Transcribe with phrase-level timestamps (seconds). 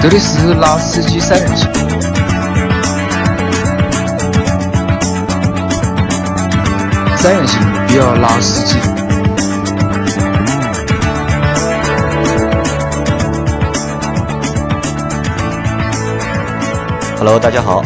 [0.00, 1.68] 这里是老司机三人行，
[7.16, 8.78] 三人行不要老司机。
[17.18, 17.82] Hello，大家好，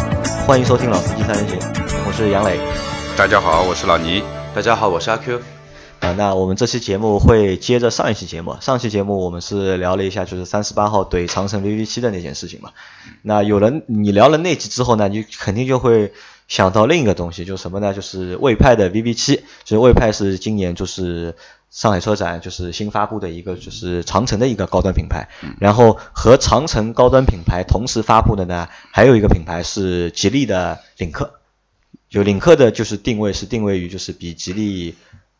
[0.46, 1.58] 欢迎收听老司机三人行，
[2.06, 2.60] 我是杨磊。
[3.16, 4.22] 大家好，我是老倪。
[4.54, 5.40] 大家好，我是阿 Q。
[6.12, 12.70] 啊，那我们这期节目会接着上一期节目，上期节目我们是聊了一下就是三十八号怼长城 VV 七的那件事情嘛。
[13.22, 16.12] 那有人你聊了那集之后呢，你肯定就会
[16.48, 17.94] 想到另一个东西，就是什么呢？
[17.94, 21.34] 就是魏派的 VV 七，就是魏派是今年就是
[21.70, 31.38] 上海车展就是新发布的一个就是长城的一个高端品牌，然后和长城高端品牌同时发布的呢，还有一个品牌是吉利的领克。
[32.10, 34.94] 就领克的就是定位是定位于就是比吉利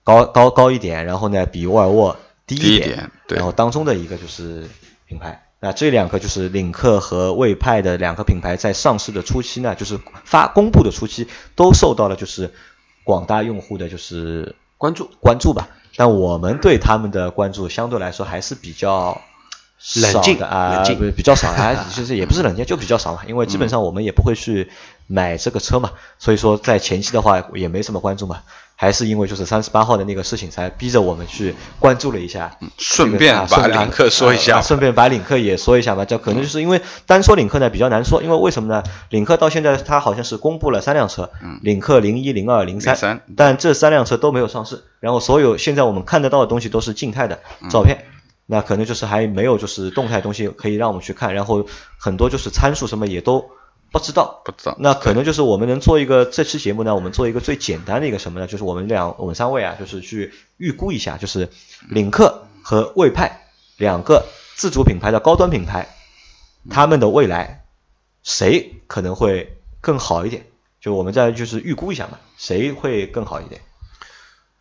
[0.05, 2.17] 高高高一点，然后呢比沃尔沃
[2.47, 4.69] 低低一点，点对然后当中的一个就是
[5.07, 5.47] 品牌。
[5.65, 12.53] 那这两个就是领克和魏派的两个品牌在上市的初期呢，就是发公布的初期都受到了就是
[13.05, 15.69] 广大用户的就是关注关注吧。
[15.95, 19.21] 但我们对他们的关注相对来说还是比较
[20.01, 23.23] 冷静少的啊，冷静比较少啊，其实也不是冷静，就比较少嘛。
[23.29, 24.69] 因为基本上我们也不会去
[25.07, 28.43] 买这个车嘛，所以说在前期的话也没什么关注嘛。
[28.75, 32.59] 还是因为就是三十八号的那个事情，才逼着我们去关注了一下。
[32.79, 36.05] 顺便把领克说一下啊顺便把领克也说一下吧。
[36.05, 38.83] 这可能就是因为单说领克呢比较难说，因为为什么呢？
[39.11, 41.31] 领克到现在它好像是公布了三辆车，
[41.63, 44.83] 领克零一、零二、零三03，但这三辆车都没有上市。
[44.99, 47.39] 然后所有现在我们看得到的东西都是静态的
[47.71, 48.07] 照片。
[48.47, 51.65] 那可能就是还没有就是动态东西可以让我们去看，然后
[51.97, 53.45] 很多就是参数什么也都
[53.93, 54.43] 不知道。
[54.45, 58.47] 不知道那可能就是我们能做一个这期节目呢，我们做一个最简单的一个什么呢？
[58.47, 61.51] 就是我们两我们三位啊，就是去预估一下，就是
[61.89, 64.27] 领克和魏派两个
[64.57, 65.95] 自主品牌的高端品牌，
[66.71, 67.65] 他们的未来
[68.23, 70.47] 谁可能会更好一点？
[70.81, 73.61] 就我们再就是预估一下嘛，谁会更好一点？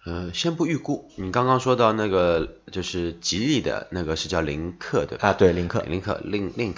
[0.03, 5.29] 呃，先不预估，你刚刚说到那个就是吉利的那个是叫领克对吧？
[5.29, 6.75] 啊，对，领克，领克 link link，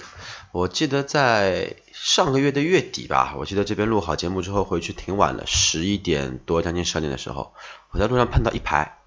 [0.52, 7.54] 我记得在上个月的月底吧，我记得这边录好节目之后回去挺晚了，十一点多将近十二点的时候，
[7.92, 8.98] 我在路上碰到一排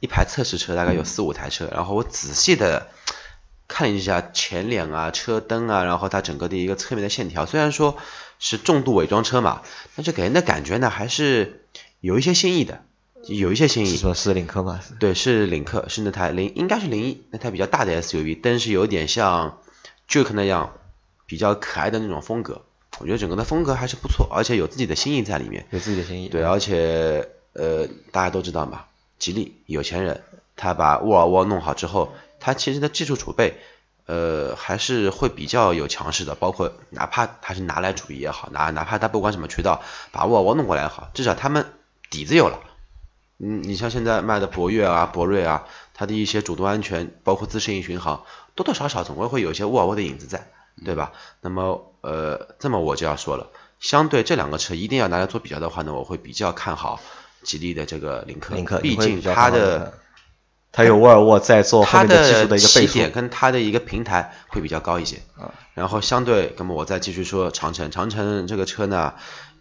[0.00, 2.88] 一排测试车，大概有四五台车，然后我仔细的
[3.68, 7.96] 看一下前脸啊、车灯啊，然后它整个的一个侧面的线条，虽然说
[8.40, 9.62] 是重度伪装车嘛，
[9.94, 11.66] 但是给人的感觉呢还是
[12.00, 12.82] 有一些新意的，
[13.26, 13.88] 有一些新意。
[13.90, 14.80] 是说是领克吗？
[14.98, 19.58] 对，是领克，是那台零，应该是零一那台比较大的 SUV，但是有点像
[20.08, 20.72] Juke 那样
[21.26, 22.62] 比较可爱的那种风格。
[22.98, 25.66] 我觉得整个的风格还是不错，而且有自己的心意在里面。
[25.70, 26.28] 有自己的心意。
[26.28, 28.84] 对，而且呃，大家都知道嘛，
[29.18, 30.22] 吉利有钱人，
[30.56, 33.54] 他把沃尔沃弄好之后，他其实的技术储备，
[34.06, 36.34] 呃，还是会比较有强势的。
[36.34, 39.82] 包括哪怕他是拿来主义也好，哪哪怕他不管什么渠道
[40.12, 41.66] 把沃尔沃弄过来也好，至少他们
[42.10, 42.60] 底子有了。
[43.42, 45.64] 嗯，你像现在卖的博越啊、博瑞啊，
[45.94, 48.24] 它的一些主动安全，包括自适应巡航，
[48.54, 50.48] 多多少少总归会有一些沃尔沃的影子在，
[50.84, 51.12] 对吧？
[51.40, 53.48] 那么呃，这么我就要说了，
[53.78, 57.00] 相对这两个车一定要拿来做比较的话呢，我会比较看好
[57.42, 59.94] 吉利的这个领克，领克，毕竟它的
[60.72, 62.92] 它有沃尔沃在做后它面的技术的一个起背书。
[62.92, 65.16] 点跟它的一个平台会比较高一些。
[65.36, 69.14] 啊然后相对，那么我再继续说长城，长城这个车呢，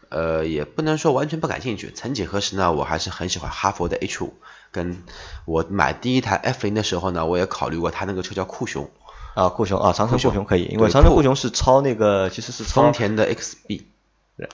[0.10, 1.92] 呃，也不能说完全不感兴趣。
[1.96, 4.34] 曾几何时呢，我还是很喜欢哈佛的 H 五，
[4.72, 5.04] 跟
[5.46, 8.90] 我买第一台 F 零的时候呢，我也考虑过它那个车叫酷熊，
[9.36, 13.84] 啊，酷熊啊，长城酷熊可以，因为长城酷熊是抄那个，其实是抄丰田的 XB，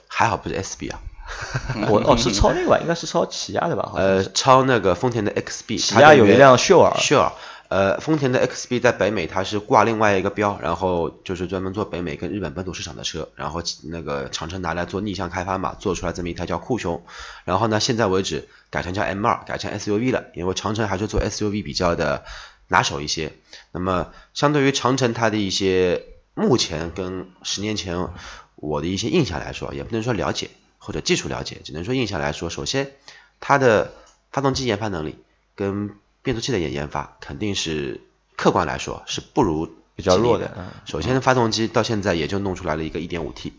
[0.07, 0.99] 还好不是 SB 啊，
[1.89, 3.91] 我哦是抄那个吧，应该是抄起亚的吧？
[3.95, 7.31] 呃，是超那个丰田的 XB，起亚有一辆秀尔，秀尔，
[7.67, 17.03] 呃，丰田的 XB 在北美它是挂另外一个标，然后就是专门做北美跟日本本土市场的车，然后那个长城拿来做逆向开发嘛，做出来这么一台叫酷熊，
[17.43, 22.23] 然后呢，现在为止改成叫 M2，改成 SUV 了，因为长城还是做 SUV 比较的
[22.67, 23.33] 拿手一些。
[23.71, 26.03] 那么相对于长城它的一些
[26.35, 28.09] 目前跟十年前
[28.55, 32.91] 我的一些印象来说，也不能说了解或者技术了解，只能说印象来说，首先
[33.39, 33.91] 它的
[34.31, 35.17] 发动机研发能力
[35.55, 35.95] 跟
[36.25, 38.01] 变速器的研研发肯定是
[38.35, 43.51] 客观来说是不如比较弱的嗯首先，发动机到现在也就弄出来了一个 1.5T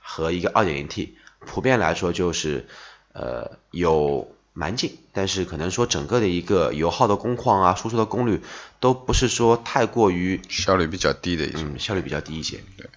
[0.00, 1.10] 和一个 2.0T，
[1.40, 2.66] 普遍来说就是
[3.12, 8.40] 呃有蛮劲，但是可能说整个的一个油耗的工况啊、输出的功率
[8.80, 11.46] 都不是说太过于效率比较低的。
[11.54, 12.58] 嗯效率比较低一些。
[12.78, 12.88] 对。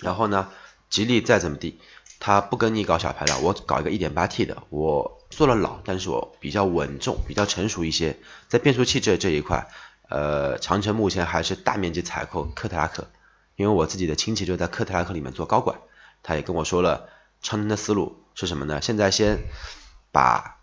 [0.00, 0.48] 然后呢，
[0.90, 1.78] 吉利再怎么地，
[2.20, 8.16] 他不跟你搞小排量，我搞一个 1.8T 的，我做了老，但是我比较稳重，比较成熟一些，
[8.48, 9.68] 在变速器这这一块，
[10.08, 13.08] 呃，长城目前还是大面积采购科特拉克，
[13.56, 15.78] 因为我自己的亲戚就在科特拉克里面做高管，
[16.22, 17.08] 他也跟我说了
[17.40, 18.80] 长城的思路是什么呢？
[18.82, 19.38] 现在先
[20.10, 20.58] 把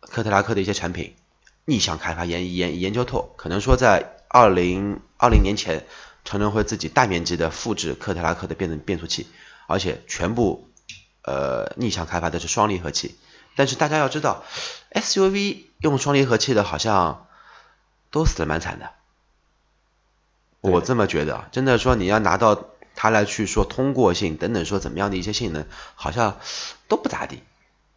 [0.00, 1.14] 科特拉克的一些产品
[1.64, 5.84] 逆向开发研研研究透，可能说在二零二零年前，
[6.24, 9.26] 长城会自己大面积的复制科特拉克的变变速器，
[9.66, 10.68] 而且全部
[11.22, 13.16] 呃逆向开发的是双离合器。
[13.54, 14.44] 但是大家要知道
[14.92, 17.26] ，SUV 用双离合器的好像
[18.10, 18.90] 都死的蛮惨的。
[20.60, 26.38] 我这么觉得，真的说你要拿到它来去说通过性等等说怎么样的一些性能，好像
[26.88, 27.42] 都不咋地。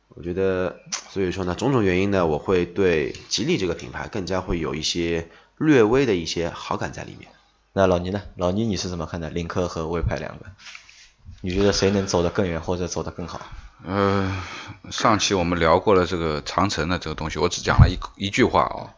[0.09, 0.79] 我觉得，
[1.09, 7.31] 所以说呢，种种原因呢，我会对吉利这个品牌更加会有一些略微的一些好感在里面。
[7.71, 8.23] 那老倪呢？
[8.35, 9.29] 老倪你是怎么看的？
[9.29, 10.45] 领克和魏派两个，
[11.41, 13.41] 你觉得谁能走得更远或者走得更好？
[13.85, 14.35] 呃，
[14.89, 18.95] 上期我们聊过了这个长城的这个东西，我只讲了一一句话啊。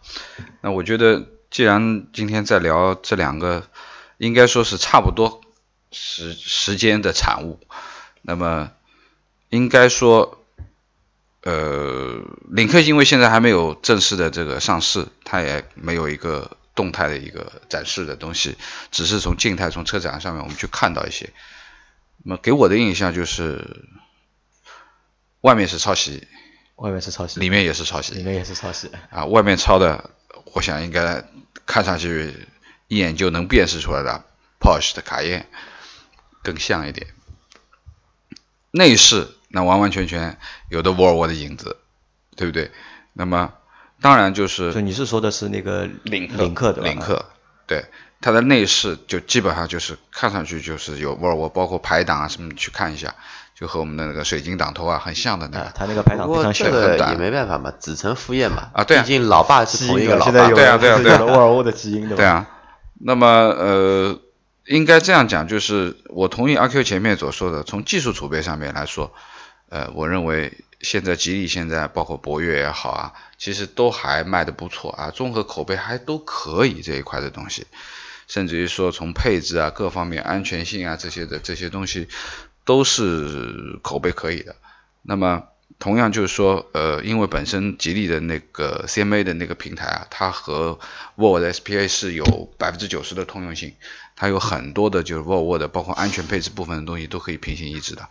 [0.62, 3.64] 那我觉得，既然今天在聊这两个，
[4.18, 5.42] 应该说是差不多
[5.92, 7.60] 时时间的产物，
[8.22, 8.72] 那么
[9.50, 10.42] 应该说，
[11.44, 18.56] 呃，领克因为现在还没有正式的这个上市，它也没有一个动态的一个展示的东西，
[18.92, 21.34] 只是从静态从车展上面我们去看到一些，
[22.28, 23.88] 那么给我的印象就是。
[25.42, 26.28] 外面是抄袭，
[26.76, 29.24] 外面是抄袭，里面也是抄袭，里面也是抄袭啊！
[29.26, 30.10] 外面抄的，
[30.52, 31.24] 我想应该
[31.66, 32.36] 看上去
[32.88, 34.26] 一眼就能辨识出来的
[34.60, 35.48] ，Porsche 的卡宴
[36.42, 37.08] 更像一点。
[38.72, 40.38] 内饰那完完全全
[40.70, 41.78] 有的沃尔沃的影子，
[42.36, 42.72] 对不对？
[43.14, 43.54] 那么
[44.02, 46.90] 当然就是，就你是说的是那个领领克对吧？
[46.90, 47.26] 领克
[47.68, 47.86] 对
[48.22, 53.16] 它的内饰就基本上就是看上去就是有沃尔沃，包括排档啊什么，去看一下。
[53.60, 58.70] 就和我们的那个水晶挡头啊很像的那个，它那个排档非常小，这个也没办法嘛，子承父业嘛。
[58.72, 62.16] 啊，对啊，毕竟老爸是同一个老爸，对啊，对啊，对啊，沃尔沃的基因对吧？
[62.18, 62.48] 对啊。
[63.00, 64.20] 那么呃，
[64.68, 69.12] 应该这样讲，就是我同意阿 Q 前面所说的，从技术储备上面来说，
[69.70, 77.66] 呃，我认为现在吉利现在包括博越也好啊，其实都还卖的不错啊，综合口碑还都可以这一块的东西，
[78.28, 82.08] 甚至于说从配置啊各方面安全性啊这些的这些东西。
[82.68, 84.58] 都是口碑可以的，
[85.02, 85.46] 那么
[85.80, 90.78] 同样就是说，呃，因为本身吉利的那个 CMA 的那个平台啊，它和
[91.16, 92.26] 沃尔沃的 SPA 是有
[92.58, 93.74] 百分之九十的通用性，
[94.18, 98.10] 它有很多的就是沃尔沃的包括安全配置部分的东西都可以平行移植的，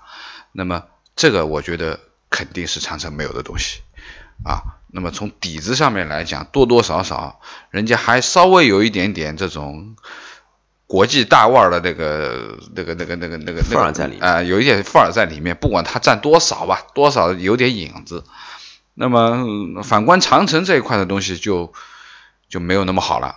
[0.52, 0.84] 那么
[1.16, 3.82] 这个我觉得肯定是长城没有的东西
[4.42, 7.38] 啊，那么从底子上面来讲，多多少少
[7.70, 9.94] 人家还稍微有一点点这种。
[10.88, 18.22] 国际大腕的那个、那个、那个、那个、那个范儿在里面啊，有一点范儿在里面，不管它占多少吧，多少有点影子。
[18.94, 21.72] 那么反观长城这一块的东西就
[22.48, 23.34] 就没有那么好了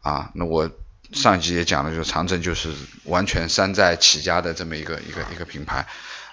[0.00, 0.30] 啊。
[0.32, 0.70] 那我
[1.12, 2.72] 上一集也讲了，就是长城就是
[3.04, 5.86] 完全山寨起家的这么一个一个一个品牌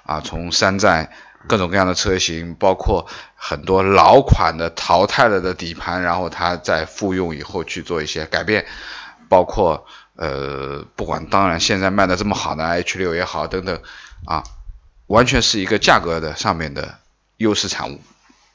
[0.03, 1.11] 啊，从山寨
[1.47, 8.65] 各种各样的车型，包括很多老款的淘汰了的底盘，然后它再复用以后去做一些改变，
[9.29, 9.85] 包括。
[10.15, 13.81] 呃，不管，当然现在卖的这么好的 H 六也好，等等，
[14.27, 14.43] 啊，
[15.07, 16.99] 完全是一个价格的上面的
[17.37, 17.99] 优势产物，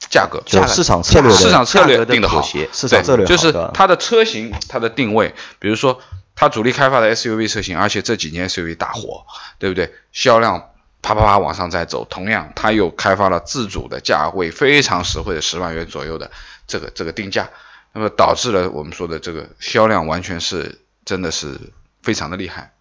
[0.08, 6.01] 价格，就市场策略，市场策略定的好，市场策略就是它的车型，它的定位，比如说
[6.36, 9.27] 它主力开发的 SUV 车型，而且这几年 SUV 大火，
[9.58, 9.93] 对不对？
[10.12, 10.70] 销量
[11.02, 16.31] 啪啪啪往上再走，同样它又开发了自主的价位非常实惠的十万元左右的
[16.67, 17.50] 这个这个定价，
[17.93, 20.81] 那么导致了我们说的这个销量完全是。
[21.05, 21.58] 真的是
[22.02, 22.74] 非常的厉害，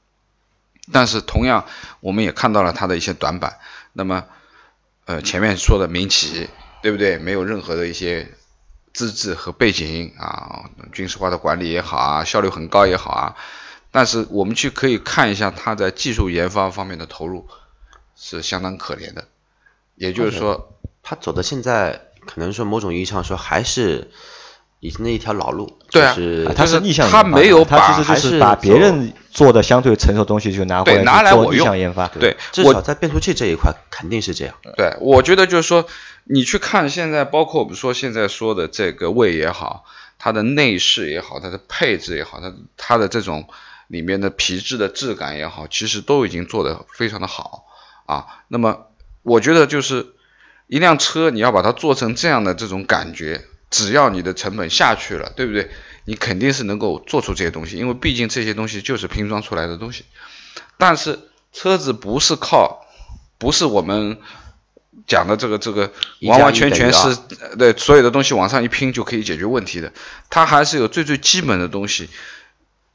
[0.92, 1.66] 但是同样
[2.02, 3.58] 我们也看到了它的一些短板。
[3.94, 4.26] 那么，
[5.06, 6.50] 呃，前面说的民企，
[6.82, 7.18] 对不对？
[7.20, 8.34] 没有任何的一些
[8.94, 13.38] 资质和背景啊，军事化的管理也好啊，效率很高也好啊。
[13.92, 17.48] 但是我们去可以看一下它在技术研发方面的投入
[18.18, 19.26] 是相当可怜的。
[19.96, 24.12] 也就是说，他走到现在可能说某种意义上说还是。
[24.80, 34.54] 以前的一条老路，对啊，他是逆向，他没有把，他其实就是把别人做的相对成熟东西就拿过来拿来我逆向研发，对，至少在变速器这一块肯定是这样。
[34.78, 35.88] 对，我觉得就是说，
[36.26, 39.84] 你去看现在，包括我们说现在说的这个位也好，
[40.20, 43.50] 它的内饰也好，它的配置也好，它它的这种
[43.88, 47.66] 里面的皮质的质感也好，其实都已经做得非常的好
[48.08, 48.26] 啊。
[48.48, 48.88] 那么
[49.22, 50.08] 我觉得就是
[50.66, 53.46] 一辆车你要把它做成这样的这种感觉。
[53.70, 55.70] 只要你的成本下去了，对不对？
[56.06, 60.06] 你肯定是能够做出这些东西，因为毕竟这些东西就是拼装出来的东西。
[60.78, 61.20] 但是
[61.52, 62.86] 车子不是靠，
[63.38, 64.20] 不是我们
[65.06, 67.18] 讲的这个这个完完全全是
[67.60, 69.92] 对所有的东西往上一拼就可以解决问题的。
[70.30, 72.10] 它还是有最最基本的东西，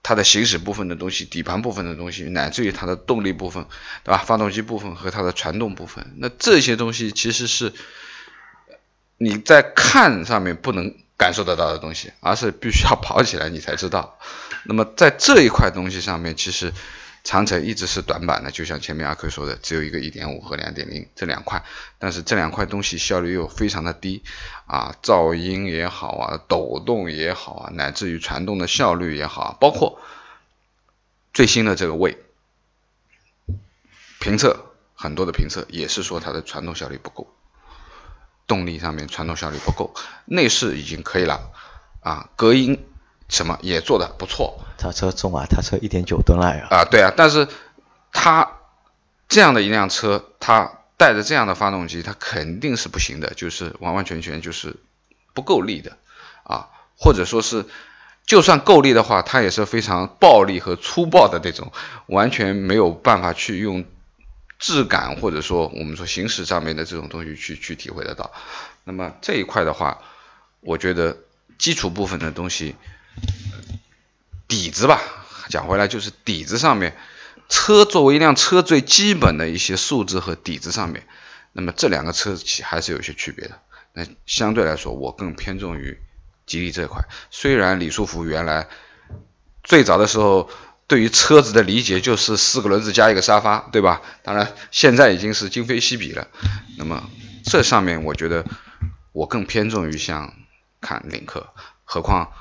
[0.02, 3.66] 它的行驶部分的东西、底盘部分的东西，乃至于它的动力部分，
[4.02, 4.18] 对吧？
[4.18, 7.72] 发动机部分和它的传动部分，那这些东西其实是
[9.16, 14.18] 你在看上面不能感受得到的东西，而是必须要跑起来你才知道。
[14.64, 16.72] 那么在这一块东西上面，其实
[17.24, 21.64] 长城一直是短板的，就像前面阿 Q 说的，只有一个1.5和2.0这两块，
[21.98, 24.24] 但是这两块东西效率又非常的低
[24.66, 30.00] 啊，噪音也好啊，抖动也好啊，乃至于传动的效率也好，啊包括
[31.32, 32.18] 最新的这个位
[34.18, 37.32] 评测，很多的评测也是说它的传动效率不够，
[38.48, 41.52] 动力上面传动效率不够，内饰已经可以了
[42.00, 42.84] 啊，隔音。
[43.32, 46.66] 什么也做的不错，他车重啊，他车一点九吨了呀。
[46.70, 47.48] 啊，对啊，但是
[48.12, 48.58] 它
[49.26, 54.76] 这样的一辆车，它带着这样的发动机，它肯定是不行的，就是完完全全就是
[55.32, 55.96] 不够力的
[56.44, 57.64] 啊，或者说是
[58.26, 61.72] 就算够力的话，它也是非常暴力和粗暴的那种，
[62.08, 63.86] 完全没有办法去用
[64.58, 68.30] 质感或者说我们说行驶上面的这种东西去去体会得到。
[68.84, 70.02] 那么这一块的话，
[70.60, 71.16] 我觉得
[71.56, 72.76] 基础部分的东西。
[74.48, 75.00] 底子吧，
[75.48, 76.94] 讲回来就是底子上面，
[77.48, 81.06] 车作为一辆车最基本的一些素质和底子上面，
[81.52, 83.58] 那么这两个车企还是有些区别的。
[83.94, 85.98] 那相对来说，我更偏重于
[86.46, 87.02] 吉利这块。
[87.30, 88.68] 虽然李书福原来
[89.62, 90.50] 最早的时候
[90.86, 94.02] 对于车子的理解就是四个轮子加一个沙发，对吧？
[94.22, 96.28] 当然现在已经是今非昔比了。
[96.76, 97.08] 那么
[97.44, 98.44] 这上面我觉得
[99.12, 100.34] 我更偏重于像
[100.80, 101.52] 看领克，
[101.84, 102.32] 何况。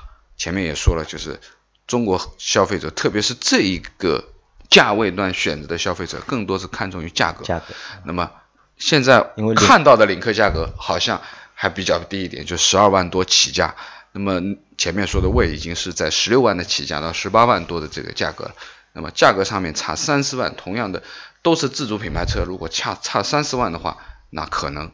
[0.42, 1.38] 前面也说了，就是
[1.86, 4.24] 中国消费者，特别是这一个
[4.68, 7.44] 价位段选择的消费者，更多是看重于价格。
[7.44, 7.66] 价格。
[8.04, 8.28] 那么
[8.76, 11.22] 现在看到的领克价格好像
[11.54, 13.76] 还比较低一点，就十二万多起价。
[14.10, 18.54] 那么前面说的位已经是在十六万的起价到十八万多的这个价格了。
[18.94, 21.04] 那么价格上面差三四万，同样的
[21.42, 23.98] 都是自主品牌车，如果差差三四万的话，
[24.30, 24.90] 那可能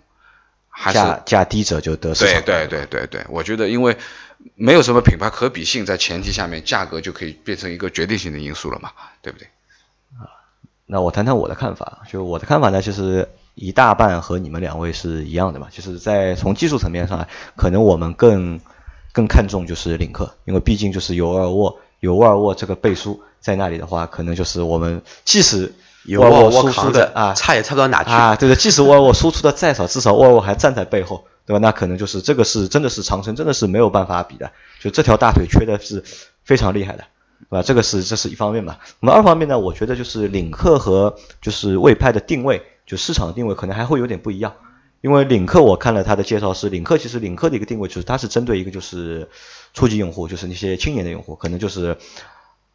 [0.78, 2.14] 还是价价低者就得。
[2.14, 3.96] 对对对对对，我觉得因为。
[4.54, 9.48] 没有什么品牌可比性，在前提下面，价格就可以变成一个决定性的因素了嘛，对不对？
[10.16, 10.30] 啊，
[10.86, 12.02] 那我谈谈我的看法。
[12.08, 18.60] 就我的看法呢，其实一大半和你们两位是一样的嘛，就是在从技术层面上，可能我们更
[19.12, 25.74] 更看重就是领克，因为毕竟就是有沃尔沃，有沃尔沃这个背书在那里的话，可能就是我们即使
[26.08, 31.24] 有沃尔沃输出的啊，差也差不到哪去啊，对对，即使沃尔沃输出的再少，至少沃尔沃还站在背后。
[31.48, 31.58] 对吧？
[31.60, 34.52] 那可能就是这个是真的是长城，真的是没有办法比的。
[34.80, 36.04] 就这条大腿缺的是
[36.44, 37.04] 非常厉害的，
[37.48, 37.62] 对吧？
[37.62, 38.76] 这个是这是一方面嘛。
[39.00, 44.52] 那么二方面呢，我觉得就是领克和就是魏派的定位，就市场定位可能还会有点不一样。
[45.00, 49.30] 因为领克我看了它的介绍是，领克其实领克的一个定位就是它是针对一个就是
[49.72, 51.96] 初级用户，就是那些青年的用户，可能就是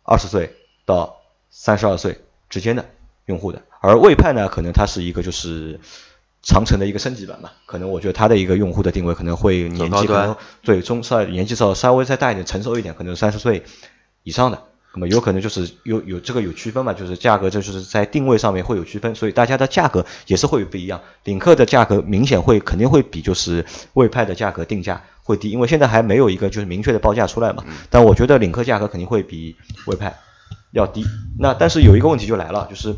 [0.02, 0.52] 二十岁
[0.84, 1.18] 到
[1.52, 2.84] 三十二岁之间的
[3.26, 3.62] 用户的。
[3.82, 5.80] 而魏派呢，可能它是一个就是。
[6.46, 13.64] 长城的一个升级版嘛，可能我觉得它的一个用户的定位可能会年纪可能对中稍年纪稍稍微再大一点成熟一点，可能三十岁
[14.24, 14.62] 以上的，
[14.94, 21.00] 那么有可能就是有有这个有区分嘛，就是价格这就是在定位上面会有区分，所以大家的价格也是会有不一样。
[21.24, 27.64] 领克的价格明显会肯定会比就是魏派的价格定价会低，因为现在还没有一个就是明确的报价出来嘛。
[27.90, 30.14] 但我觉得领克价格肯定会比魏派
[30.74, 31.06] 要低。
[31.40, 32.98] 那但是有一个问题就来了，就是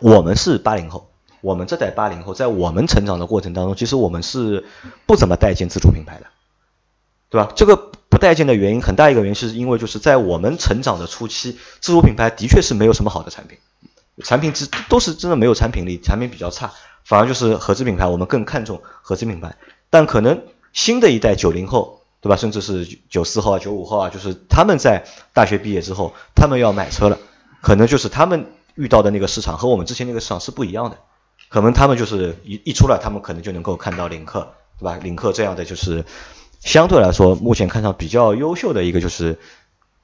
[0.00, 1.08] 我们是八零后。
[1.42, 4.64] 我们这代八零后，在我们成长的过程当中，其实我们是
[5.06, 6.26] 不怎么待见自主品牌的，
[7.30, 7.52] 对吧？
[7.54, 7.76] 这个
[8.08, 13.58] 不待见的原因很大一个原因是因为就是在我们成长的初期，自主品牌的确是没有什么好的产品，
[14.24, 16.72] 产品是都是真的没有产品力，产品比较差，
[17.04, 19.56] 反而就是合资品牌，我们更看重合资品牌。
[19.88, 22.36] 但可能新的一代九零后，对吧？
[22.36, 27.18] 甚至是九四后啊、九五后啊，就是他们在大学毕业之后，他们要买车了，
[27.60, 30.98] 可能就是他们遇到的那个市场和我们之前那个市场是不一样的。
[31.48, 34.98] 可能他们就是一一出来，他们可能就能够看到领克，对吧？
[35.00, 36.04] 领克这样的就是
[36.60, 39.38] 相对来说目前看上比较优秀的一个就是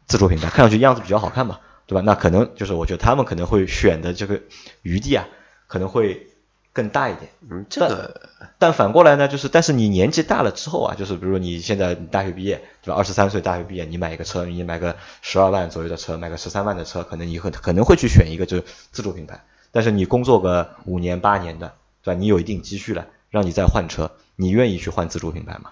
[0.06, 2.02] 自主品牌，看上去样子比较好看嘛，对吧？
[2.04, 4.40] 那可能就是我觉得他们可能会选的这个
[4.82, 5.26] 余地啊，
[5.66, 6.28] 可能会
[6.72, 7.30] 更大一点。
[7.50, 12.96] 嗯，这个但反过来呢，就是但是你年纪大了之后啊，就是比如你现在大学毕业，对吧？
[12.96, 19.44] 二十三岁大学毕业，你买一个车，你买个十二万左右的车，买个十三万的车，可能以后可能会去选一个就是自主品牌。
[19.70, 22.18] 但是你工作个五年八年的，对吧？
[22.18, 25.70] 你有一定积蓄了，让你再换车，你愿意去换自主品牌吗？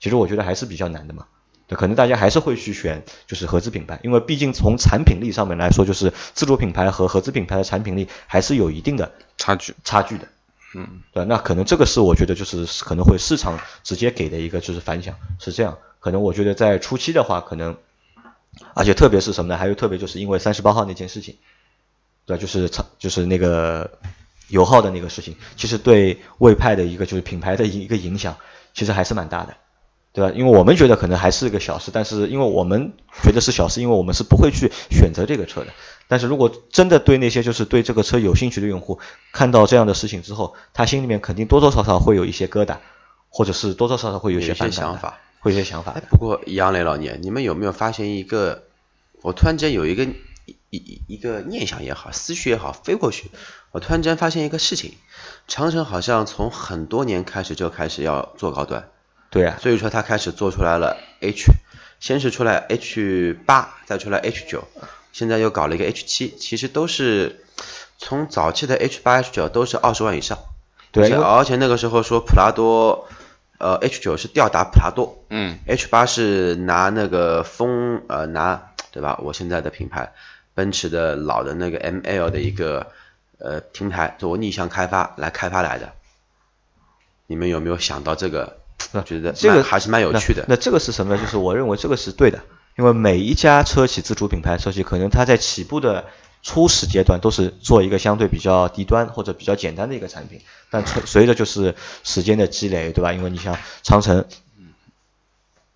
[0.00, 1.26] 其实我觉得还是比较难的嘛。
[1.68, 10.26] 对，可能大家还是会去选就是合资品牌，因为毕竟从产品力上面来说，就是自主品牌和合资品牌的产品力还是有一定的差距差距的。
[10.74, 15.78] 嗯，对，那可能这个是我觉得就是可能会市场直接给的一个就是反响是这样。
[16.00, 17.76] 可能我觉得在初期的话，可能
[18.74, 19.58] 而且特别是什么呢？
[19.58, 21.36] 还有特别就是因为三十八号那件事情，
[22.26, 22.36] 对？
[22.38, 23.98] 就是长就是那个
[24.48, 28.36] 油耗的那个事情，其实对魏派的一个就是品牌的一个影响，
[28.74, 29.56] 其实还是蛮大的，
[30.12, 30.32] 对吧？
[30.34, 35.68] 因为我们觉得可能还是个小事，但是因为我们觉得是小事，因为我们是不会去选择这个车的。
[36.08, 38.98] 但是如果真的对那些就是对这个车有兴趣的用户，
[39.32, 42.78] 看到这样的事情之后，他心里面肯定多多少少会有一些疙瘩，
[43.28, 45.92] 或者是多多少少会有一有些想法，会有些想法。
[45.92, 48.64] 哎不过杨磊老聂，你们有没有发现一个？
[49.20, 53.32] 我突然间有一个一一一个念想也好，思绪也好，飞过去，
[53.72, 54.92] 我突然间发现一个事情，
[55.48, 58.88] 长城好像从很多年开始就开始要做高端，
[59.30, 61.52] 对啊，所以说它开始做出来了 H，
[62.00, 64.66] 先是出来 H 八，再出来 H 九，
[65.12, 67.44] 现在又搞了一个 H 七，其实都是
[67.98, 70.38] 从早期的 H 八、H 九都是二十万以上，
[70.92, 73.06] 对而且那个时候说普拉多，
[73.58, 79.20] 呃 H 九是吊打普拉多，嗯，H 八是拿那个风呃拿对吧？
[79.22, 80.12] 我现在的品牌
[80.54, 82.92] 奔驰的老的那个 ML 的一个
[83.38, 85.92] 呃平台做逆向开发来开发来的，
[87.26, 88.56] 你们有没有想到这个？
[88.92, 90.44] 那觉得这个还是蛮有趣的。
[90.48, 90.54] 那。
[90.54, 91.20] 那这个是什么呢？
[91.20, 92.40] 就是我认为这个是对的，
[92.76, 96.06] 因为每一家车企自主品牌车企，可能它在起步的
[96.42, 103.12] 初始阶段都是做一个相对比较低端或者比较简单的一个产品，但随随着就是时间的积累，对吧？
[103.12, 104.24] 因为你像长城。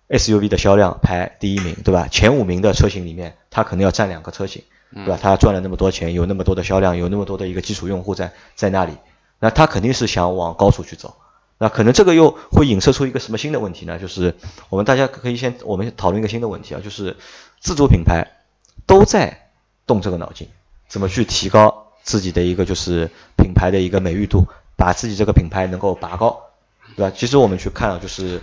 [0.09, 2.07] SUV 的销量排第一名，对吧？
[2.07, 4.61] 前五名的车型里面，它可能要占两个车型，
[4.93, 5.17] 对吧？
[5.19, 8.93] 它赚了那么多钱，有那么多的销量，有那么多的一个基础用户在在那里，
[9.39, 11.15] 那它肯定是想往高处去走。
[11.57, 13.99] 那可能这个又会影射出一个什么新的问题呢？
[13.99, 14.35] 就是
[14.69, 17.15] 我们大家可以先我们讨论一个新的问题啊，就是
[17.59, 18.31] 自主品牌
[18.85, 19.51] 都在
[19.87, 20.47] 动这个脑筋，
[20.87, 24.45] 怎么去提高自己的一个就是品牌的一个美誉度，
[24.75, 26.41] 把自己这个品牌能够拔高，
[26.95, 27.15] 对吧？
[27.15, 28.41] 其实我们去看啊，就是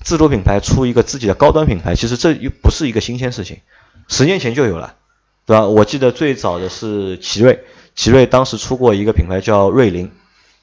[0.00, 3.60] 自主品牌出一个自己的高端品牌，其实这又不是一个新鲜事情，
[4.08, 4.96] 十年前就有了，
[5.46, 5.66] 对吧？
[5.66, 10.10] 我记得最早的是奇瑞，奇瑞当时出过一个品牌叫瑞麟，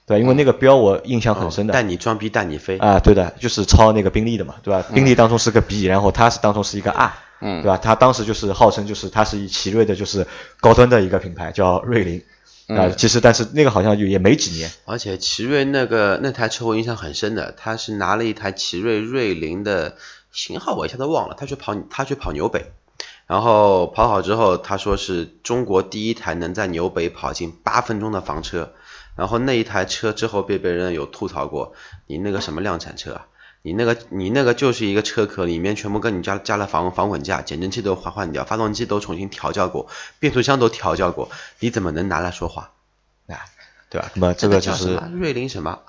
[0.08, 0.22] 对吧？
[0.22, 1.74] 因为那个标我印象很深的。
[1.74, 4.84] 带你装逼带你飞，啊，对的，就是抄那个宾利的嘛，对吧？
[4.94, 7.78] 宾利当中是个 B，然后它是当中是一个 R，嗯对吧？
[7.78, 10.26] 它当时就是号称就是它是以奇瑞的就是
[10.62, 12.24] 高端的一个品牌叫瑞麟，
[12.68, 19.98] 啊，其实但是那个好像就也没几年，而且奇瑞那个那台车我印象很深的，他是拿了一台奇瑞瑞麟的
[20.32, 22.72] 型号，我一下子忘了，他去跑他去跑纽北，
[23.28, 28.72] 然后跑好之后，他说是中国第一台能在纽北跑进八分钟的房车，
[29.18, 31.74] 然后那一台车之后被别人有吐槽过，
[32.06, 33.28] 你那个什么量产车啊？
[33.64, 39.88] 你那个你那个就是一个车壳，里面全部跟你加加了防防滚架，减震器都换换掉，发动机都重新调教过，
[40.20, 42.72] 变速箱都调教过，你怎么能拿来说话？
[43.28, 43.44] 啊，
[43.90, 44.10] 对吧？
[44.14, 45.80] 那么这个就是瑞麟什么？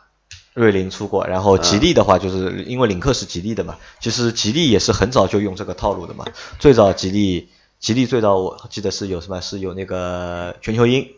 [0.54, 6.24] 瑞麟出过，然后吉利的话，就是因为领克是吉利的嘛，其实吉利也是很早就用这个套路的嘛。
[6.58, 11.08] 最早吉利，吉利最早我记得是有什么，是有那个全球鹰，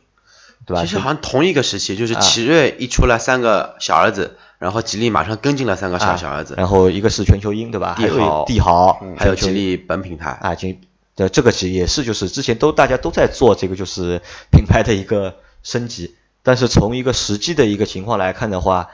[0.66, 0.82] 对吧？
[0.82, 7.94] 其实好像同一个时期，就是啊奇瑞一出来三个小儿子，然后吉利马上跟进了三个小啊小儿子，然后一个是全球鹰，对吧？
[7.96, 10.30] 帝豪帝豪，还有吉利本品牌。
[10.30, 10.80] 啊，吉
[11.16, 14.20] 的这个其实也是就是之前都大家都在做这个就是
[14.50, 18.90] 品牌的一个升级，但是从一个实际的一个情况来看的话，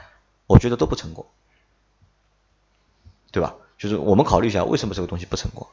[0.47, 1.25] 我觉得都不成功，
[3.31, 3.55] 对吧？
[3.77, 5.67] 就是我们考虑一下为什么这个东西不成功，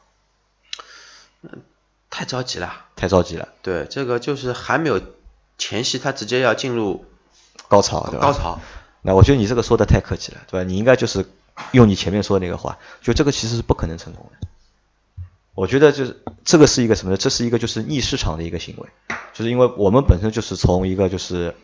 [2.11, 5.01] 太着急了，太着急了，对，这个就是还没有
[5.57, 7.05] 前戏，他直接要进入
[7.67, 8.27] 高潮，对吧？
[8.27, 8.59] 高潮。
[9.01, 10.67] 那我觉得你这个说的太客气了，对吧？
[10.67, 11.25] 你应该就是
[11.71, 14.47] 用你前面说的那个话，就这个其实是不可能成功的。
[15.53, 17.17] 我觉得就是这个是一个什么呢？
[17.17, 18.89] 这是一个就是逆市场的一个行为，
[19.33, 21.55] 就是因为我们本身就是从一个就是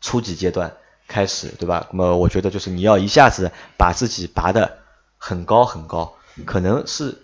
[0.00, 0.76] 初级阶段
[1.06, 1.86] 开始，对吧？
[1.92, 4.78] 那么我觉得就是你要一下子把自己拔得
[5.18, 7.22] 很高很高，可能是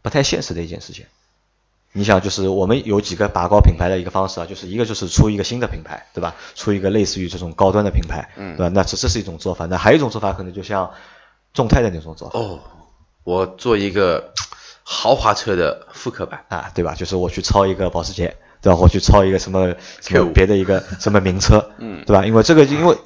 [0.00, 1.04] 不太现实的一件事情。
[1.92, 6.34] 你想，就是我们有几个拔高品牌的一个方式啊，就是一个就是出一个新的品牌，对吧？
[6.54, 8.72] 出一个类似于这种高端的品牌，嗯对吧？
[8.74, 9.66] 那这这是一种做法。
[9.66, 10.90] 那还有一种做法，可能就像
[11.54, 12.60] 众泰的那种做法哦，
[13.24, 14.32] 我做一个
[14.82, 16.94] 豪华车的复刻版，啊，对吧？
[16.94, 18.78] 就是我去抄一个保时捷，对吧？
[18.78, 22.24] 我去抄一个什么什么别的一个什么名车，嗯对吧？
[22.26, 22.96] 因为这个，因为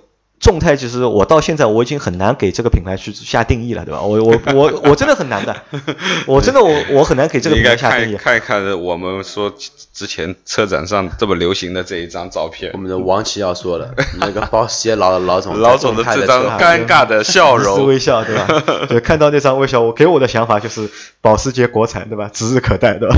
[0.43, 4.03] 众泰其实我到现在我已经很难给这个品牌去下定义了，对吧？
[4.03, 5.57] 我我我我真的很难的，
[6.27, 8.17] 我真的我我很难给这个品牌下定义。
[8.17, 9.55] 看看一看我们说
[9.95, 18.47] 之前车展上这么流行的这一张照片我，们的王琦要说了， 那个保时捷老老总老总的在这张尴尬的笑容， 微笑，对吧？
[18.89, 22.29] 对，看到那张微笑，我给我的想法就是保时捷国产，对吧？
[22.33, 23.17] 指日可待，对吧？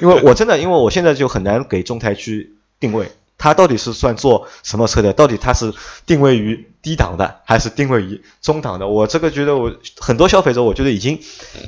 [0.00, 3.10] 因为我真的，因为我现在就很难给众泰去定位，
[3.42, 5.12] 它到底是算做什么车的？
[5.12, 5.74] 到底它是
[6.06, 8.86] 定位于低档的，还是定位于中档的？
[8.86, 11.20] 我这个觉得我很多消费者，我觉得已经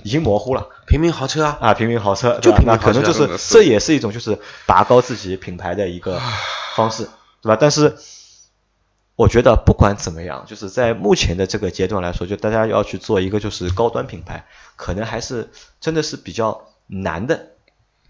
[0.04, 2.62] 已经模糊了平民豪车啊，啊，平民豪车，就对吧？
[2.64, 6.20] 那平民豪车可能就是是这也是一种就是拔高自己品牌的一个
[6.76, 7.08] 方式，
[7.42, 7.58] 对吧？
[7.60, 7.96] 但是
[9.16, 17.48] 我觉得不管怎么样，就是在目前的这个阶段来说，就大家要去做一个就是高端品牌，可能还是真的是比较难的，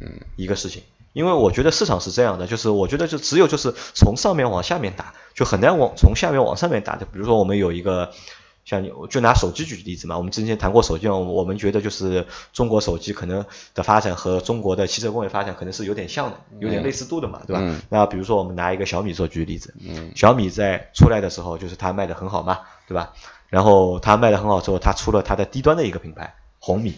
[0.00, 0.82] 嗯，一个事情。
[1.14, 7.06] 因为我觉得市场是这样的，就是我觉得就只有就是从上面往下面打，就很难往从下面往上面打的。
[7.06, 8.10] 比如说我们有一个
[8.64, 17.60] 像你就拿手机举例子嘛，我们之前谈过手机，我我们觉得就是中国手机可能的发展和中国的汽车工业发展可能是有点像的，有点类似度的嘛，对吧？
[17.62, 19.72] 嗯那比如说我们拿一个小米做举例子，
[20.16, 23.12] 小米在出来的时候就是它卖的很好嘛，对吧？
[23.50, 26.94] 然后它卖的很好之后，它出了它的低端的一个品牌红米，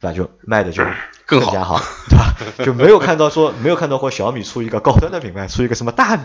[0.00, 0.16] 对吧？
[0.16, 0.84] 就卖的就
[1.26, 1.80] 更好加好，
[2.10, 2.34] 对吧？
[2.64, 6.22] 就没有看到说没有看到过小米出一个高端的品牌，出一个什么大米，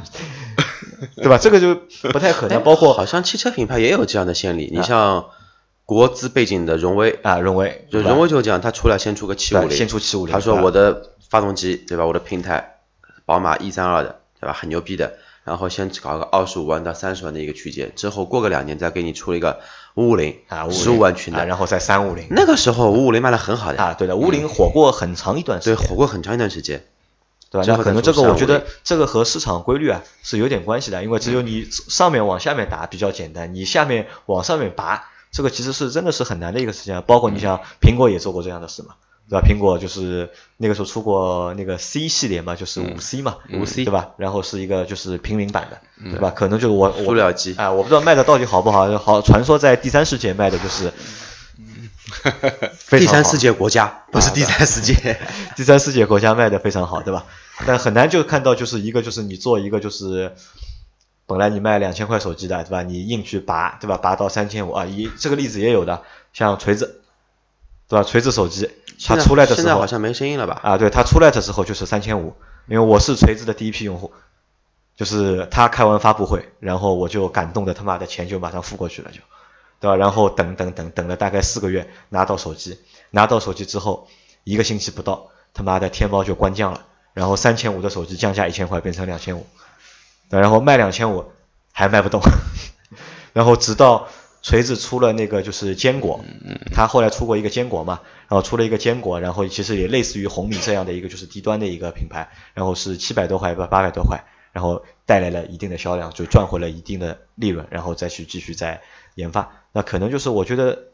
[1.16, 1.38] 对吧？
[1.38, 1.76] 这个就
[2.12, 2.62] 不太可能。
[2.64, 5.26] 包括好像汽车品牌也有这样的先例，你像
[5.86, 12.76] 国资背景的荣威，啊荣威，就荣威就是这样，他出来先出个七五零，先出七五零他说我的发动机对吧，我的平台
[13.26, 19.60] 宝马 E 三二的对吧，很牛逼的，然后先搞个二十五万到三十万的一个区间，之后过个两年再给你出一个
[19.96, 26.86] 五五零啊十五万区的，啊然后再三五零那个时候五五零卖的很好的，啊，对的，五五零火过很长一段时间对，火过很长一段时间。
[27.52, 27.66] 对吧？
[27.68, 37.02] 那可能这再出350个我觉得这个和市场规律啊是有点关系的，因为只有你上面往下面打比较简单，你下面往上面拔，这个其实是真的是很难的一个事情啊。
[37.02, 38.94] 包括你像苹果也做过这样的事嘛，
[39.30, 39.48] 对吧？
[39.48, 44.12] 苹果就是那个时候出过那个 C 系列嘛，就是五 C 嘛，五 C 对吧？
[44.18, 45.80] 然后是一个就是平民版的，
[46.12, 46.32] 对吧？
[46.32, 50.92] 可能就是我我塑料机啊，我不知道卖的到底好不好，好传说在第三世界卖的就是。
[52.74, 55.20] 非常好第三世界国家不是第三世界，
[55.56, 57.26] 第三世界国家卖的非常好，对吧？
[57.68, 60.34] 但很难就看到就是一个就是你做一个就是
[61.28, 62.82] 本来你卖两千块手机的，对吧？
[62.82, 63.98] 你硬去拔，对吧？
[63.98, 66.02] 拔到三千五啊，一这个例子也有的，
[66.34, 66.99] 像锤子，
[67.90, 68.04] 对吧？
[68.04, 68.70] 锤子手机
[69.06, 70.60] 它出来的时候现在好像没声音了吧？
[70.64, 72.36] 啊，对，它出来的时候就是三千五，
[72.68, 74.14] 因为我是锤子的第一批用户，
[74.96, 79.20] 就是他开完发布会，然后我就感动的他妈的钱就马上付过去了就。
[79.82, 79.96] 对吧？
[79.96, 82.78] 然后等等等等了大概四个月，拿到手机，
[83.12, 84.10] 拿到手机之后，
[84.44, 89.48] 一个星期不到，他妈的天猫就关降了，然后三千五的手机降价一千块变成两千五，
[90.30, 91.32] 对，然后卖两千五
[91.72, 92.20] 还卖不动，
[93.32, 94.10] 然后直到
[94.42, 96.24] 锤子出了那个就是坚果，
[96.74, 104.24] 他后来出过一个坚果嘛，然后出了一个坚果，然后其实也类似于红米这样的一个就是低端的一个品牌，然后是七百多块吧，八百多块，
[104.54, 108.82] 然后带来了一定的销量，就赚回了一定的利润，然后再去继续再
[109.16, 109.52] 研发。
[109.74, 110.86] 那可能就是我觉得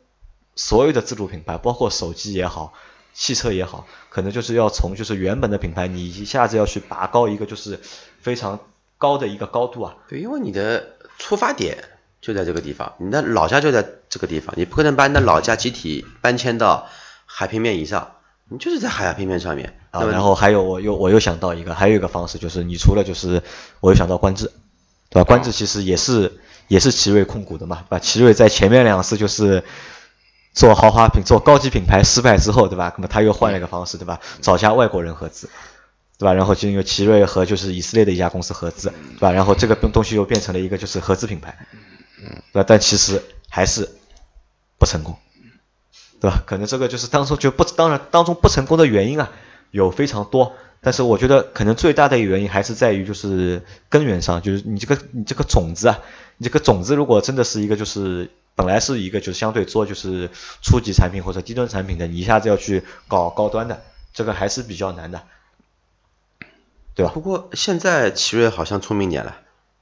[0.56, 2.74] 所有的自主品牌，包括手机也好，
[3.14, 7.80] 汽车也好，可能就是要从就是原本的品牌，你一下子要去拔高一个就是
[8.20, 8.60] 非常
[8.98, 9.98] 高的一个高度啊。
[10.10, 11.78] 对，因为你的出发点
[12.26, 16.88] 就在这个地方，你的老家就在这个地方，你不可能把你的老家集体搬迁到
[17.28, 18.14] 海平面以上，
[18.50, 19.78] 你就是在海平面上面。
[19.92, 23.44] 啊，然后还有我又我又想到一个，还有一个方式就是你除了就是
[23.80, 24.52] 我又想到观致，
[25.10, 25.24] 对吧？
[25.24, 28.00] 观致其实也是也是奇瑞控股的嘛，对吧？
[28.00, 29.64] 奇瑞在前面两次就是
[30.56, 32.92] 做豪华品、做高级品牌失败之后，对吧？
[32.98, 34.20] 那么他又换了一个方式，对吧？
[34.42, 35.48] 找家外国人合资，
[36.18, 36.34] 对吧？
[36.34, 39.32] 然后就因为奇瑞和就是以色列的一家公司合资，对吧？
[39.32, 41.58] 然后这个东东西又变成了一个就是合资品牌，
[42.18, 42.66] 对吧？
[42.68, 43.90] 但其实还是
[44.78, 45.18] 不成功。
[46.22, 46.42] 对吧？
[46.48, 49.32] 可能这个就是当初就不当然当中不成功的原因啊，
[49.70, 56.00] 有非常多，但是我觉得可能最大的原因还是在于就是根源上，就是你这个你这个种子啊，
[56.38, 60.32] 你这个种子如果真的是一个就是本来是一个就是相对做就是
[60.64, 65.24] 初级产品或者低端产品的，你一下子要去搞高端的，这个还是比较难的，
[66.96, 67.12] 对吧？
[67.14, 69.36] 不过现在奇瑞好像出名点了，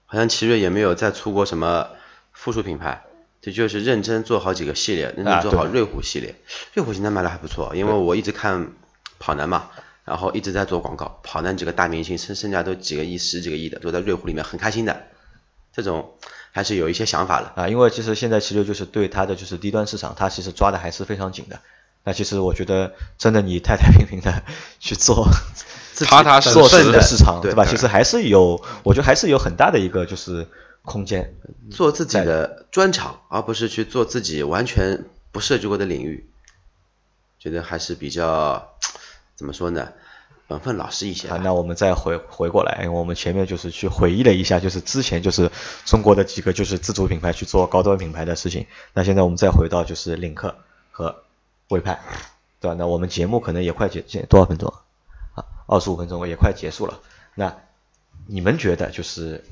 [0.08, 1.90] 好像奇瑞也没有再出过什么
[2.34, 3.04] 附属品牌，
[3.42, 6.36] 这就是认真做好几个系列，认真做好瑞虎系列。
[6.74, 8.74] 瑞虎现在卖的还不错，因为我一直看
[9.20, 9.70] 跑男嘛，
[10.04, 15.04] 然后一直在做广告，跑男几个大明星身身价都几个亿、十几个亿的，都在瑞虎里面很开心的，
[15.72, 16.16] 这种
[16.52, 17.54] 还是有一些想法的。
[17.56, 21.60] 啊，因为其实现在其实就是对它的就是低端市场，它其实抓的还是非常紧的。
[22.06, 24.44] 那其实我觉得，真的你太太平平的
[24.78, 25.26] 去做
[25.94, 27.64] 自己踏踏实做自己实的的市场，对吧？
[27.64, 30.50] 其实还是有，我觉得还是有很大的一个就是
[30.84, 31.36] 空间。
[31.72, 36.30] 做自己的专长，而不是去做自己完全不涉及过的领域，
[37.40, 38.76] 觉得还是比较
[39.36, 39.94] 怎么说呢，
[40.48, 41.28] 本分老实一些。
[41.30, 45.50] 啊，那我们再回回过来，因为我们前面就是去回忆了一下，就是之前就是
[45.86, 48.68] 中国的几个就是自主品牌去做高端品牌的事情。
[48.94, 50.56] 那现在我们再回到就是领克
[50.92, 51.24] 和
[51.70, 52.00] 魏派，
[52.60, 52.76] 对吧？
[52.78, 54.72] 那我们节目可能也快结结多少分钟
[55.34, 55.46] 啊？
[55.66, 57.00] 二十五分钟也快结束了。
[57.36, 57.56] 那
[58.28, 59.44] 你们觉得就是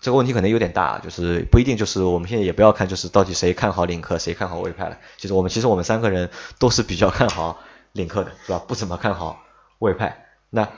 [0.00, 4.98] 这个问题可能有点大，就是不一定就是我们现在也不要看就是到底谁看好领克，谁看好魏派了。
[5.16, 7.60] 其实我们其实我们三个人都是比较看好
[7.92, 8.58] 领克的，是吧？
[8.58, 9.42] 不怎么看好
[9.78, 10.26] 魏派。
[10.50, 10.68] 那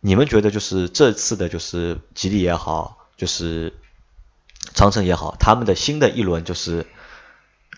[0.00, 3.72] 你们觉得就是这次的就是吉利也好，就是
[4.74, 6.86] 长城也好，他们的新的一轮就是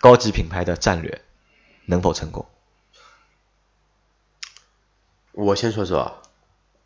[0.00, 1.22] 高级品牌的战略
[1.86, 2.46] 能否成功？
[5.32, 6.22] 我先说说，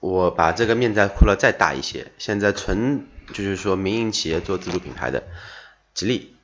[0.00, 2.12] 我把这个面再扩了再大一些。
[2.18, 5.22] 现在纯就是说民营企业做自主品牌的，
[5.94, 6.36] 吉利、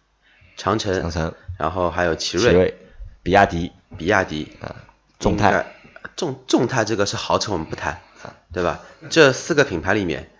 [0.56, 2.74] 长城、长城，然后还有奇奇瑞、
[3.22, 4.76] 比亚迪、比亚迪、啊，
[5.18, 5.74] 众泰、
[6.16, 8.00] 众众泰这个是豪车，我们不谈，
[8.52, 8.80] 对吧？
[9.10, 10.30] 这四个品牌里面，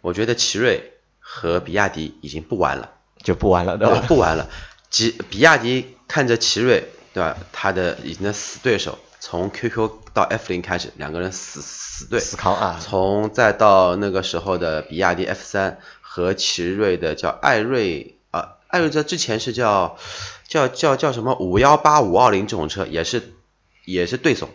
[0.00, 4.04] 我觉得奇瑞和比亚迪已经不玩了，就不玩了，对对吧？
[4.06, 4.48] 不玩了。
[4.88, 7.36] 吉比亚迪看着奇瑞，对吧？
[7.52, 19.98] 他的已经的死对手，从 QQ 到 F 零开始，两个人死死对，死扛啊，从再到那个时候的比亚迪 F 三和奇瑞的叫艾瑞啊，艾瑞这之前是叫
[20.48, 23.34] 叫叫叫什么五幺八五二零这种车，也是
[23.84, 24.48] 也是对手。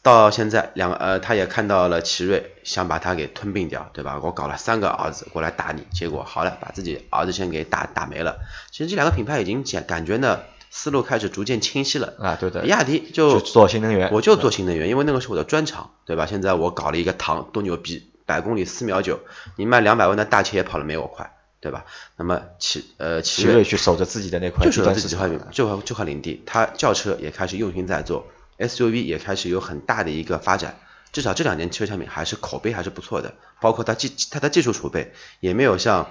[0.00, 4.20] 到现在两个呃，他也看到了奇瑞，想把他给吞并掉，对吧？
[4.22, 8.38] 我搞了三个儿子过来打你，结果好了，把自己儿子先给打打没了。
[8.70, 12.14] 其实这两个品牌已经感感觉呢，思路开始逐渐清晰了。
[12.18, 16.26] 啊，对的比，亚迪就做新能源，我就做新能源，因为那个是我的专长，对吧？
[16.26, 19.20] 现在我搞了一个唐，多牛逼，百公里四秒九，
[19.56, 21.84] 你卖两百万的大切也跑得没我快，对吧？
[22.16, 28.26] 那么奇呃奇奇瑞去守着自己的那块就是低端市自己这块场，这块这块领地，它轿车也开始用心在做
[28.58, 30.78] ，SUV 也开始有很大的一个发展。
[31.10, 36.10] 至少这两年汽车产品还是口碑还是不错的，包括它技它的技术储备也没有像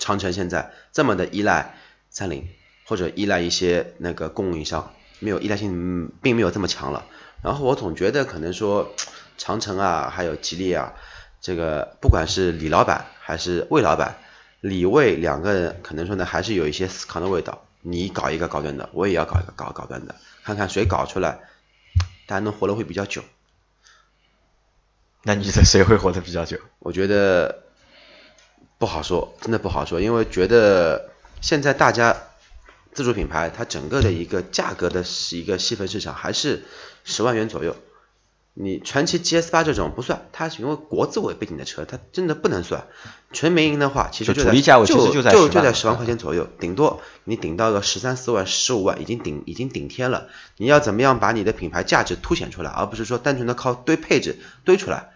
[0.00, 1.76] 长城现在这么的依赖
[2.10, 2.48] 三菱
[2.88, 7.04] 或者依赖一些那个供应商，没有依赖性嗯并没有这么强了。
[7.42, 8.94] 然后我总觉得可能说
[9.36, 10.94] 长城啊，还有吉利啊，
[11.40, 14.16] 这个不管是李老板还是魏老板，
[14.60, 17.64] 李魏两个人可能说呢还是有一些死扛的味道。
[17.82, 21.38] 你搞一个高端的，我也要搞一个搞高端的，看看谁搞出来，
[22.26, 23.22] 大家能活得会比较久。
[25.22, 26.58] 那你觉得谁会活得比较久？
[26.80, 27.62] 我觉得
[28.78, 32.16] 不好说，真的不好说，因为觉得现在大家
[32.98, 36.64] 自主品牌它整个的一个价格的是一个细分市场还是
[37.04, 37.76] 十万元左右。
[38.54, 42.88] 你传祺 GS 八这种不算，它是因为国字为背景的车，它真的不能算。
[43.32, 44.50] 纯民营的话，其实就在
[44.84, 45.12] 就
[45.48, 50.26] 就在十万块钱左右，顶多你顶到个十三四万、十五万，已经顶已经顶天了。
[50.56, 55.10] 你要怎么样把你的品牌价值凸显出来，而不是说单纯的靠堆配置堆出来。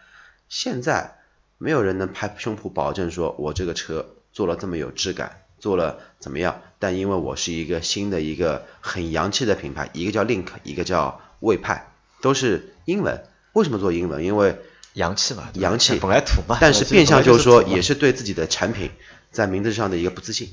[0.49, 1.19] 现在
[1.59, 6.63] 没有人能拍胸脯保证说我这个车做了这么有质感，做了怎么样？
[6.83, 13.25] 但因为我是一个新的一个很洋气的品牌，一个叫 Link，一个叫魏派，都是英文。
[13.53, 14.25] 为什么做英文？
[14.25, 14.59] 因为
[14.95, 18.91] 洋气嘛，洋气本来土嘛，但是变相就是说，也是是对自己的产品
[19.31, 20.49] 在名字上的一个不自信，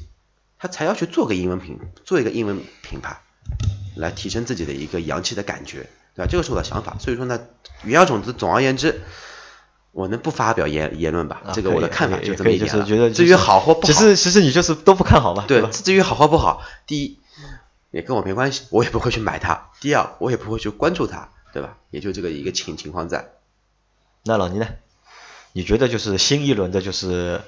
[0.59, 3.21] 他才要去做个英文品，做一个英文品牌，
[3.95, 6.27] 来提升自己的一个洋气的感觉，对吧？
[6.29, 6.95] 这个是我的想法。
[6.99, 7.39] 所以说呢，
[7.83, 9.01] 原药种子，总而言之，
[9.91, 11.41] 我能不发表言言论吧？
[11.45, 12.83] 啊这个我的看法就这么一点了。
[12.83, 17.19] 就是觉得至于好或不好，其实其实你就是都不看好吧，对？，至于好或不好，第一
[17.91, 21.77] 也跟我没关系，我也不会去买它；第二，我也不会去关注它，对吧？
[21.89, 23.29] 也就这个一个情情况在。
[24.23, 24.67] 那老倪呢？
[25.53, 27.41] 你觉得就是新一轮的就是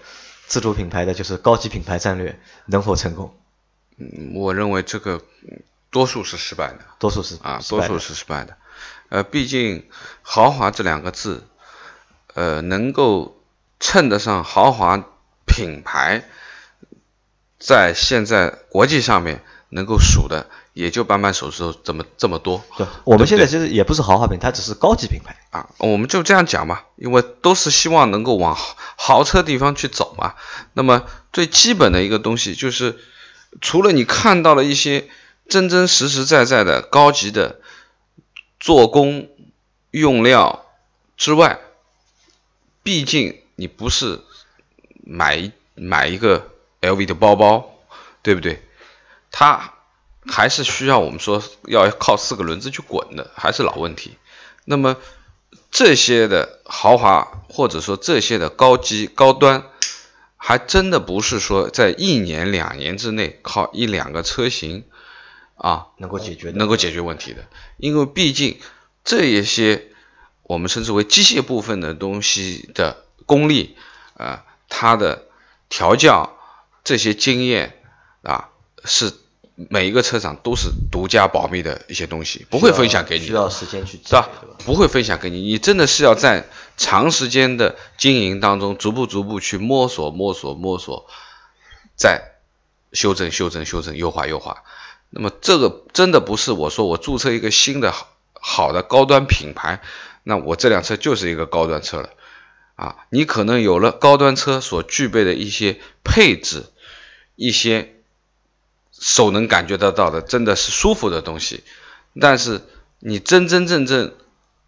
[0.47, 3.35] 自主品牌的就是高级品牌战略能否成功？
[3.97, 8.57] 嗯我认为这个嗯多数是失败的多数是啊，多数是失败的。
[9.09, 9.85] 呃，毕竟
[10.23, 11.43] 豪华这两个字，
[12.33, 13.37] 呃，能够
[13.79, 15.03] 称得上豪华
[15.45, 16.23] 品牌，
[17.59, 22.63] 在现在国际上面能够数的，也就扳扳手指头这么这么多。
[22.77, 25.35] 对，我们现在其实也不是豪华品，它只是高级品牌。
[25.51, 30.35] 啊，我们就这样讲嘛，因为都是希望能够往豪豪车地方去走嘛。
[30.73, 32.97] 那么最基本的一个东西就是，
[33.59, 35.09] 除了你看到了一些
[35.49, 37.59] 真真实实在在的高级的
[38.61, 39.27] 做工
[39.89, 40.65] 用料
[41.17, 41.59] 之外，
[42.83, 44.21] 毕竟你不是
[45.03, 47.71] 买一买一个 LV 的包包，
[48.21, 48.61] 对不对？
[49.31, 49.73] 它
[50.25, 54.17] 还是需要我们说要靠四个轮子去滚的，还是老问题。
[54.65, 54.97] 那么
[55.71, 59.63] 这些的豪华或者说这些的高级高端，
[60.37, 64.83] 还真的不是说在一年两年之内靠一两个车型
[65.55, 68.59] 啊能够解决能够解决问题的，因为毕竟
[69.03, 69.90] 这一些
[70.51, 73.77] 我们称之为机械部分的东西的功力
[74.15, 75.23] 啊、它的
[75.69, 76.37] 调教
[76.83, 77.81] 这些经验
[78.21, 78.49] 啊
[78.83, 79.13] 是
[79.55, 84.55] 每一个车厂都是独家保密的一些东西，不会分享给你的，需要时间去是吧对吧？
[84.65, 91.07] 不会分享给你，你真的是要在长时间的经营当中，逐步逐步去摸索、摸索、摸索，
[91.95, 92.33] 再
[92.91, 94.63] 修正、修正、修正、优化、优化。
[95.09, 99.81] 那么这个真的不是我说我注册一个新的好好的高端品牌，
[100.23, 102.09] 那我这辆车就是一个高端车了
[102.75, 103.05] 啊！
[103.09, 106.65] 你可能有了高端车所具备的一些配置，
[107.35, 107.95] 一些
[108.91, 111.63] 手能感觉得到的，真的是舒服的东西，
[112.19, 112.61] 但是
[112.99, 114.15] 你真真正正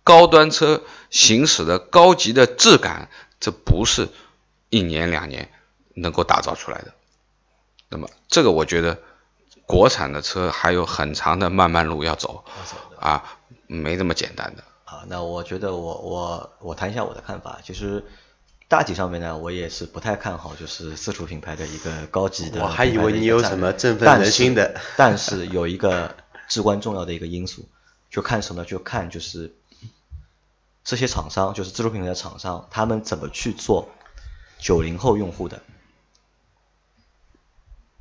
[0.03, 4.09] 高端车行驶的高级的质感，这不是
[4.69, 5.51] 一年两年
[5.93, 6.93] 能够打造出来的。
[7.89, 8.99] 那么这个我觉得
[9.67, 12.43] 国产的车还有很长的漫漫路要走
[12.99, 13.37] 啊，
[13.67, 14.63] 没这么简单的。
[14.93, 18.05] 啊，那我觉得我我我谈一下我的看法，其实
[18.67, 22.61] 大体上面呢，我也是不太看好就是自主品牌的一个高级的。
[22.61, 26.15] 我还以为你有什么振奋人心的但是，但是有一个
[26.47, 27.67] 至关重要的一个因素，
[28.11, 28.63] 就看什么？
[28.65, 29.55] 就看就是
[30.83, 33.89] 这些厂商，就是自主品牌的厂商，他们怎么去做
[34.59, 35.63] 九零后用户的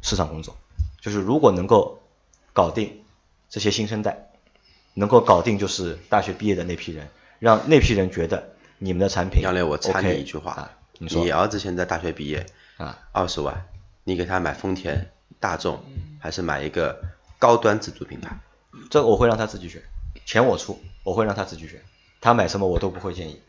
[0.03, 0.57] 市场工作。
[1.01, 2.03] 就是如果能够
[2.53, 3.03] 搞定
[3.49, 4.32] 这些新生代，
[4.95, 9.43] 能够搞定就是大学毕业的那批人，让那批人觉得你们的产品。
[9.43, 13.67] 杨磊，我插你一句话，啊，你说你儿子现在大学毕业，啊，二十万，
[14.05, 15.83] 你给他买丰田、大众，
[16.19, 17.03] 还是买一个
[17.39, 18.39] 高端自主品牌？
[18.91, 19.83] 这个我会让他自己选，
[20.27, 21.81] 钱我出，我会让他自己选，
[22.21, 23.41] 他买什么我都不会建议，是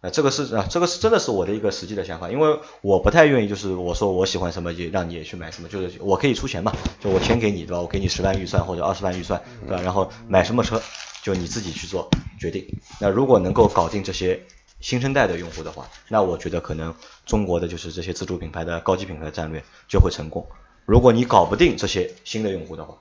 [0.00, 0.08] 吧？
[0.08, 7.80] 啊，这个是啊，这个是真的是我的一个实际的想法，因为我不太愿意就是我说我喜欢什么就让你也去买什么，就是我可以出钱嘛，就我钱给你对吧？
[7.80, 9.82] 我给你十万预算或者二十万预算对吧？
[9.82, 10.82] 然后买什么车
[11.22, 12.08] 就你自己去做
[12.38, 12.66] 决定。
[12.98, 14.42] 那如果能够搞定这些
[14.80, 16.94] 新生代的用户的话，那我觉得可能
[17.26, 20.46] 中国的就是这些自主品牌的高级品牌的战略就会成功。
[20.86, 22.96] 如果你搞不定这些新的用户的话，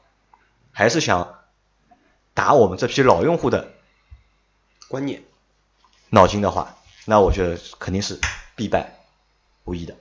[0.72, 1.36] 还是想
[2.34, 3.72] 打我们这批老用户的
[4.90, 5.24] 观念，
[6.10, 6.76] 脑筋的话，
[7.10, 8.20] 那我觉得肯定是
[8.56, 9.00] 必败
[9.64, 9.96] 无疑的，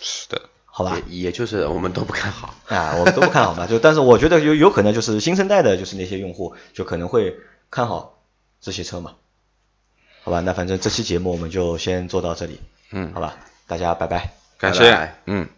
[0.00, 0.98] 是的，好吧？
[1.06, 2.52] 也也就是我们都不看好。
[2.66, 7.36] 啊，我们都不看好嘛，就但是我觉得有有可能就是新生代的，就是那些用户就可能会
[7.70, 8.18] 看好
[8.60, 9.14] 这些车嘛，
[10.24, 10.40] 好吧？
[10.40, 13.36] 那反正这期节目我们就先做到这里，嗯，好吧？
[13.68, 14.32] 大家拜拜。
[14.58, 15.48] 感谢拜拜，嗯。